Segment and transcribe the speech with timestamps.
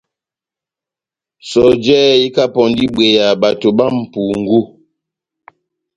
[1.49, 4.59] Sɔjɛ ikapɔndi ibweya bato bá mʼpungu.